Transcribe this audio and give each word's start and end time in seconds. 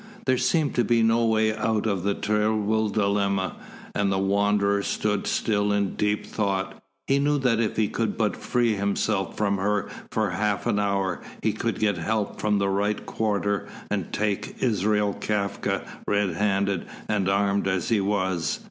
There 0.25 0.35
seemed 0.39 0.73
to 0.73 0.83
be 0.83 1.03
no 1.03 1.23
way 1.27 1.55
out 1.55 1.85
of 1.85 2.01
the 2.01 2.15
terrible 2.15 2.89
dilemma, 2.89 3.57
and 3.93 4.11
the 4.11 4.17
Wanderer 4.17 4.81
stood 4.81 5.27
still 5.27 5.71
in 5.71 5.93
deep 5.93 6.25
thought. 6.25 6.81
He 7.05 7.19
knew 7.19 7.37
that 7.37 7.59
if 7.59 7.77
he 7.77 7.87
could 7.87 8.17
but 8.17 8.35
free 8.35 8.73
himself 8.73 9.37
from 9.37 9.57
her 9.57 9.89
for 10.09 10.31
half 10.31 10.65
an 10.65 10.79
hour, 10.79 11.21
he 11.43 11.53
could 11.53 11.77
get 11.77 11.99
help 11.99 12.39
from 12.41 12.57
the 12.57 12.69
right 12.69 13.05
quarter 13.05 13.67
and 13.91 14.11
take 14.11 14.55
Israel 14.59 15.15
Kafka 15.21 15.87
red 16.07 16.31
handed 16.31 16.87
and 17.07 17.29
armed 17.29 17.67
as 17.67 17.89
he 17.89 18.01
was. 18.01 18.59